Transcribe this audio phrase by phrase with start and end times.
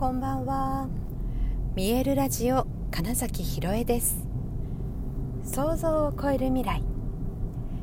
[0.00, 0.88] こんばんは。
[1.74, 4.16] 見えるラジオ金崎ひろえです。
[5.44, 6.82] 想像を超える未来。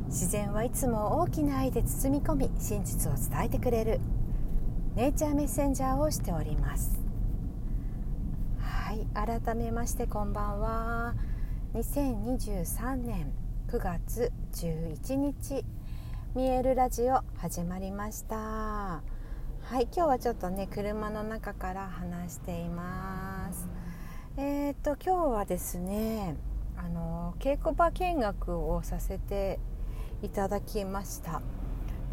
[0.07, 3.99] 自然はいつも大きな愛で包み込み真実を伝えてくれる。
[4.95, 6.97] ネイチャーメッセンジャーをしております。
[8.61, 11.13] はい改めましてこんばんは。
[11.75, 13.31] 2023年
[13.67, 15.63] 9月11日
[16.33, 19.16] 見えるラジオ始まりました。
[19.69, 23.67] はい今日はちょっとね車の中から話しています。
[24.37, 26.37] えっ、ー、と今日はですね
[26.77, 29.59] あの稽古場見学をさせて
[30.23, 31.41] いただきました。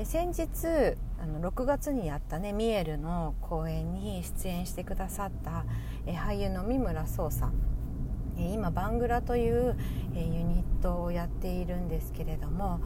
[0.03, 5.65] 先日あの6月にやったねミエルの公演に出演してくださった
[6.11, 7.73] 俳優の三村壮さん。
[8.37, 9.77] 今バングラという
[10.15, 12.80] ユニットをやっているんですけれども、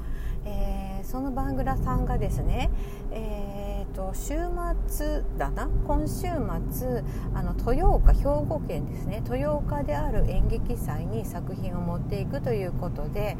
[0.44, 2.70] えー、そのバングラさんがですね、
[3.10, 4.34] えーと、週
[4.86, 5.68] 末だな？
[5.86, 6.28] 今週
[6.70, 7.02] 末
[7.34, 9.22] あの豊岡兵庫県ですね。
[9.24, 13.36] 豊岡である演劇祭に作品を持っていくということで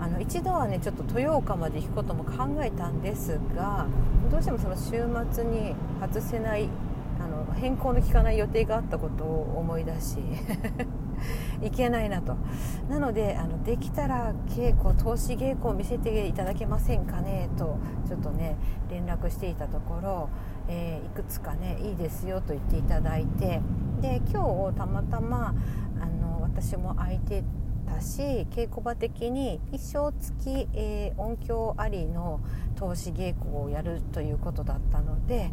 [0.00, 3.86] あの一度はねちょっと豊岡まで行くことも考えたんですが
[4.30, 6.68] どうしてもその週末に外せない
[7.20, 10.18] あの変更の効かない予定があったことを思い出し。
[11.62, 12.36] いけないなと
[12.88, 18.56] なのであのできたら稽古投資稽古を見せていただけませんかねとちょっとね
[18.90, 20.28] 連絡していたところ、
[20.68, 23.60] えー、いくつかねいいですよと言っていただいて
[24.00, 25.54] で今日たまたま
[26.00, 27.42] あの私も空いて
[27.88, 32.40] たし稽古場的に一生付き、えー、音響ありの
[32.76, 35.50] 投資稽古をやるということだったので、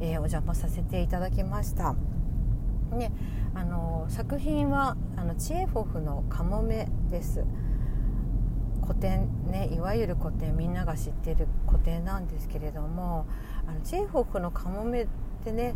[0.00, 1.94] えー、お邪魔させていただきました。
[2.92, 3.12] ね、
[3.54, 7.44] あの作品はあのチエホフの「カモメ」です。
[8.82, 13.26] 古典ねいわゆる古典みんなが知ってる古典なんですけれども
[13.66, 15.06] あのチエホフの「カモメ」っ
[15.44, 15.74] てね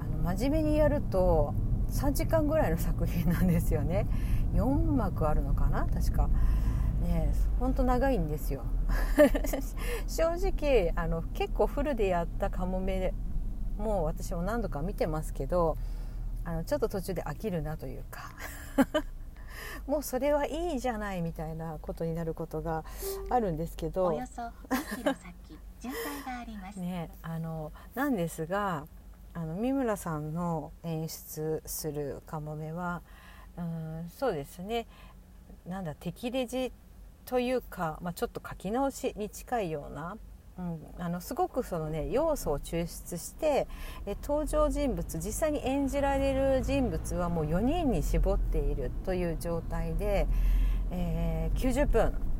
[0.00, 1.52] あの真面目にやると
[1.90, 4.06] 3時間ぐらいの作品なんですよね。
[4.54, 5.86] 4幕あるのかな？
[5.86, 6.28] 確か。
[7.02, 8.62] ねほんと長いんですよ。
[10.08, 13.12] 正直あの結構フルでやった「カモメ」
[13.76, 15.76] も私も何度か見てますけど
[16.44, 18.32] あのちょっと途中で飽きるなというか。
[19.86, 22.84] もうそれはいいじゃないみたいなことになることが
[23.30, 24.10] あるんですけど。
[26.76, 28.86] ねあのなんですが
[29.34, 33.02] あの三村さんの演出するカモメは
[33.56, 34.86] うんそうですね。
[35.66, 36.72] なんだ敵レジ
[37.24, 40.16] というか、まあ、ちょっと書き直しに近いような
[40.98, 43.66] あのすごくそのね要素を抽出して
[44.04, 50.26] え登場人物実際に演じられる人物はもう4人に絞っているという状態で、
[50.90, 52.32] えー、90分。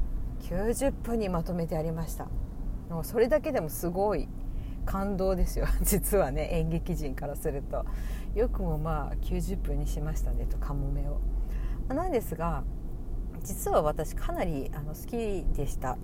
[0.42, 2.26] 90分にまとめてありました。
[2.90, 4.28] もうそれだけでもすごい
[4.84, 5.66] 感動ですよ。
[5.82, 7.86] 実はね演劇人からすると。
[8.34, 11.20] よくもまあ90分にしましたねとカモメを。
[11.94, 12.64] なんですが
[13.42, 15.96] 実は私かなりあの好きでした。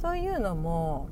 [0.00, 1.08] というのも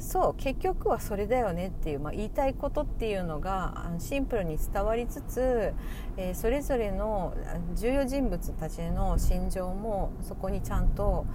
[0.00, 5.74] そう結局はそれだよねっていう、まあ、言いたいことっていうのがシンプルに伝わりつつ、
[6.16, 7.34] えー、それぞれの
[7.74, 11.26] 重要人物たちの心情もそこにちゃんと、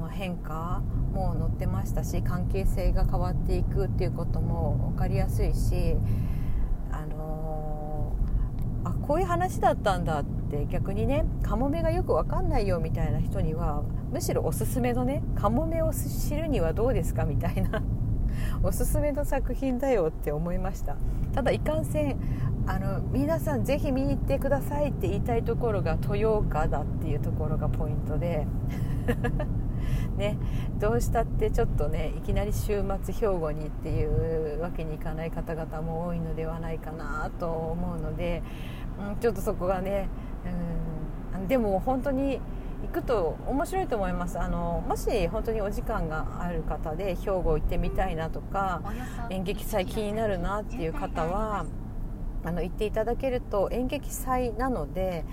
[0.00, 0.80] ま、変化
[1.12, 5.96] も載ってましたし関係性が変わっていくっていうことも分かりやすいし、
[6.92, 13.82] あのー、あこういう話だったんだって逆にねカモメがよく分かんないよみたいな人には
[14.12, 17.82] むしろおすすめのねカモメを知るにはどうですかみたいな
[18.64, 20.96] おすすめの作品だよって思いました。
[21.34, 22.16] ただいかんせん
[22.66, 28.46] あの皆さんぜひ見に行ってくださいって言いたいところが豊岡だっていうところがポイントで
[30.16, 30.38] ね、
[30.78, 38.42] どうしたってちょっとねいきなり週末兵庫にっていうわけにいかない方々も多いのではないかなと思うので、
[38.98, 40.08] うん、ちょっとそこがね、
[41.34, 42.40] うん、でも本当に
[42.84, 48.82] 行くと面白いと思いますあのもし本当にお時間がある方で兵庫行ってみたいなとか
[49.30, 51.66] 演劇祭気になるなっていう方は
[52.44, 55.24] あの行っていただけると演劇祭なので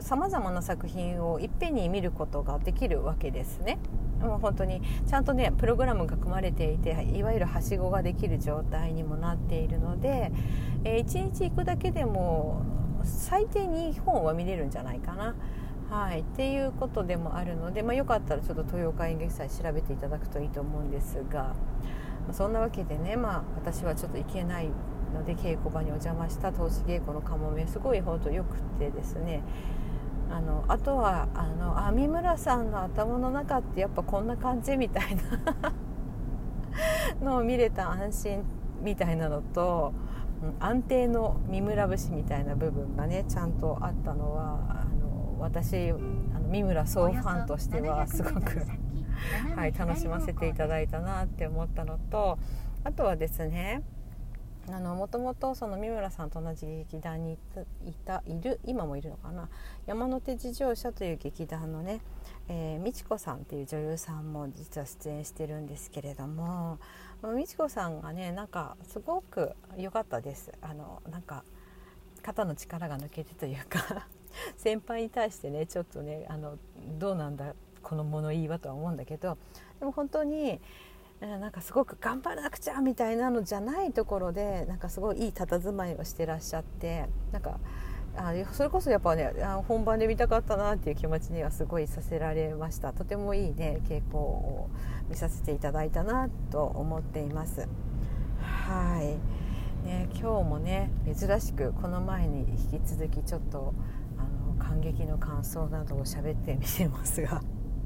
[0.00, 3.78] さまざまな作品をいっぺんに見ることができるわけですね。
[4.20, 10.32] もう本当にちゃんとねプログラムが組まれていていわゆるはしごができる状態にもなっているので、
[10.84, 12.62] えー、1日行くだけでも
[13.04, 15.34] 最低2本は見れるんじゃないかな。
[15.90, 21.54] はい、っていうことでもあるので、まあ、よかったらちょっと豊岡演劇祭調べていただくといいと思うんですが、ま
[22.30, 24.68] あ、そんなわけでね、まあ、私はちょっと行けない
[25.14, 29.42] ので稽古場にお邪魔した投資稽古のかもめすごい本当よくてですね
[30.30, 35.16] あのあとはあの網村さんの頭の中ってやっぱこんな感じみたい
[35.60, 35.72] な
[37.22, 38.42] のを見れた安心
[38.82, 39.94] みたいなのと
[40.58, 44.85] 安定の三村節みたいな部分がねちゃんとあったのは
[45.38, 48.62] 私あの三村総ファンとしてはすごく
[49.56, 52.38] はい、楽しませていただいたなって思ったのと
[52.84, 53.82] あとはですね
[54.68, 57.38] あのもともとその三村さんと同じ劇団に
[57.84, 59.48] いたいる今もいるのかな
[59.86, 62.00] 山手自動車という劇団のね、
[62.48, 66.78] えー、美智子さんっていう女優さんも実は出演してるんですけれども
[67.36, 70.52] 美智子さんがねなんかすごく良かったです。
[70.60, 71.44] あのなんか
[72.22, 74.08] 肩の力が抜けてというか
[74.56, 76.58] 先輩に対してねちょっとねあの
[76.98, 79.38] どうなんだこの物言いはとは思うんだけど
[79.78, 80.60] でも本当に
[81.20, 87.58] なんかすごく頑張らなくちゃみたいなのじゃないところでなんかすごいいい佇まいをしてらっしゃってなんか
[88.16, 89.32] あそれこそやっぱね
[89.68, 92.92] 本番で見たかったなっていう気持ちにはすごいさせられました。
[92.92, 94.70] とてもいいね傾向を
[95.08, 97.68] 見させていただいたなと思っています。
[98.40, 102.40] はい、ね、今日もね珍しくこの前に
[102.72, 103.74] 引き続きちょっと
[104.66, 107.40] 感激の感想などを喋ってみてますが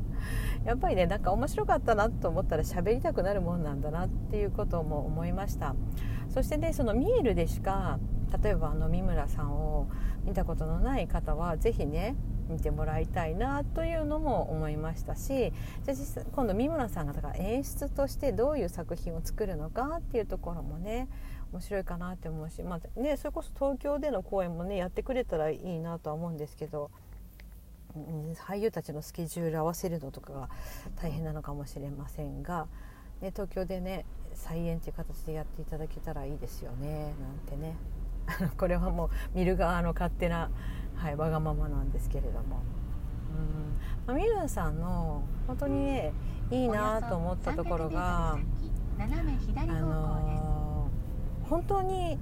[0.65, 5.75] やっぱりねなんか面白かったなと思ったら喋りたくなるもんなんだなっていうことも思いました。
[6.29, 7.99] そしてねそのミールでしか
[8.43, 9.89] 例えばあの三村さんを
[10.25, 12.17] 見たことのない方は是非ね
[12.49, 15.53] 見てもらいたいなというのも思いましたし
[15.85, 21.09] じゃあ今度三村さんがだから演出としてどういう作品を作るのかっていうところもね
[21.53, 26.91] 面白いかなって思うし、まあね、それこそ東京での公演もねやってくれたらいいなとは思うんですけど
[28.47, 30.49] 俳優たちのスケジュール合わせるのとかが
[31.03, 32.69] 大変なのかもしれませんが、
[33.21, 34.05] ね、東京でね
[34.35, 37.77] 再演という形でやっていただけたらいいですよねなんてね。
[38.57, 40.51] これはもう見る側の勝手な、
[40.95, 42.61] はい、わがままなんですけれども。
[44.07, 44.15] うん。
[44.15, 46.13] あ、ミルンさんの本当にね
[46.51, 48.39] いいなと思ったところが、あ
[49.67, 50.50] の、
[51.51, 52.17] 本当に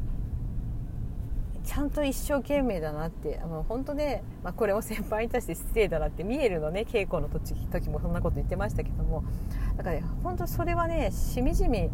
[1.63, 9.23] ちゃんと一生懸命だなってあの本当ね、まあ、これを先輩に対して失礼だなって見えるのね稽古の時時もそんなこと言ってましたけども
[9.77, 11.91] だから、ね、本当それはねしみじみ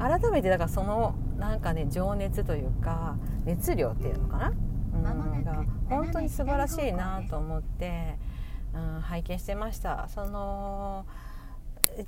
[0.00, 4.52] 改めてだからそのなんかね情熱というか熱量っていうのかな、
[4.92, 8.18] うん、が本当に素晴らしいなと思って、
[8.74, 10.08] うん、拝見してました。
[10.08, 11.06] その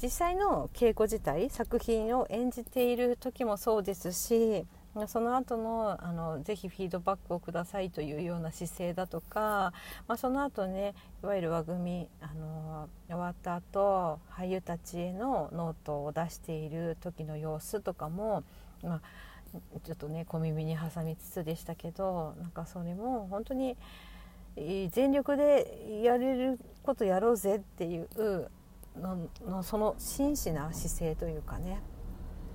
[0.03, 4.67] 実際の稽古自体作品を演じている時もそうですし
[5.09, 9.73] その後のあのぜひフィードバックをくださいというような姿勢だとか、
[10.07, 18.45] まあ、その後ねいわゆる輪組あの終わった後俳優たちへのノートを出している時の様子とかも、
[18.85, 19.01] まあ、
[19.85, 23.77] ちょっとね小耳に挟みつつでしたけどなんかそれも本当に
[24.93, 28.49] 全力でやれることやろうぜっていう
[29.01, 31.81] ののその真摯な姿勢というかね、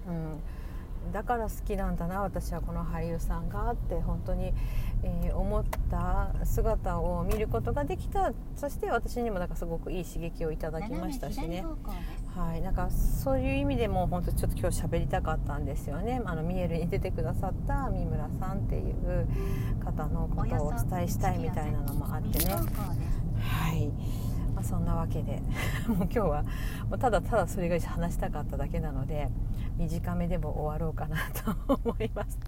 [0.07, 4.53] うん、だから好きなんだな私はこの俳優さんがって本当に、
[5.03, 8.33] えー、思った姿を見ることができた。
[8.55, 11.65] そして私にもなんかすごくいい刺激をいただきましたしね。
[12.35, 16.21] はい、なんかそういう意味でも本当ちょっと今日喋りたかったんですよね。
[16.25, 19.27] あのミエルに出てくださった三村さんっていう
[19.83, 22.53] 方のことをお伝えしたいみたいなのもあってね。
[22.53, 23.87] はい。
[23.87, 24.28] まあ、
[24.69, 25.41] そんなわけで。
[25.89, 26.49] もう今日はも
[26.95, 29.29] うただただそれが話したかっただけなので
[29.77, 31.17] 短めでも終わろうかな
[31.65, 32.39] と思います。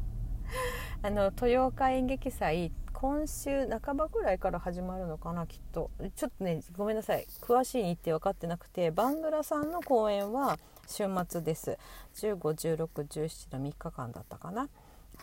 [1.02, 5.90] あの豊岡演劇祭今週半ばぐらいから始まるのかなきっと。
[6.16, 7.26] ちょっとねごめんなさい。
[7.42, 11.80] 詳しい日程分かってなくてバングラさんの公演は週末です。
[12.14, 14.70] 151617の3日間だったかな。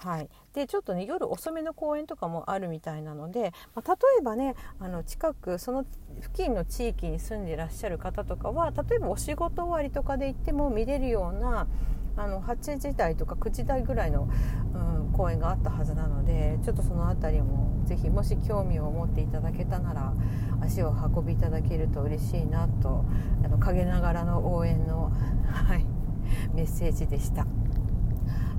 [0.00, 5.84] はい、でちょっとね夜遅めの公園とかもあるみたいなので、まあ、例えばねあの近くその
[6.20, 11.66] 付近の地域に住んでいらっしゃる方とかは例えばお仕事終わりとかで行っても見れるような
[12.16, 14.28] あの8時台とか9時台ぐらいの、
[14.74, 20.12] うん、公園があったはずなのでちょっとその辺りもぜひもし興味を持っていただけたなら
[20.60, 23.04] 足を運びいただけると嬉しいなと
[23.44, 25.12] あの陰ながらの応援の、
[25.46, 25.86] はい、
[26.54, 27.46] メッセージでした。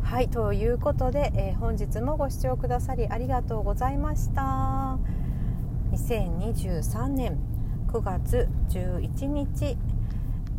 [0.09, 4.97] はいということで、えー、本日もご視聴くださりありがとうございました。
[5.91, 7.37] 2023年
[7.89, 9.77] 9月11日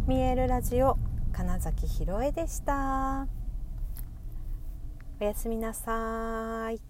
[0.07, 0.99] 見えるラジオ
[1.33, 3.27] 金崎ひろえでした。
[5.21, 6.90] おやすみなさい。